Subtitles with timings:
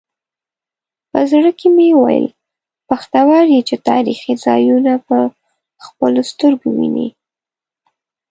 [1.11, 2.27] په زړه کې مې وویل
[2.89, 5.17] بختور یې چې تاریخي ځایونه په
[5.85, 7.07] خپلو سترګو وینې.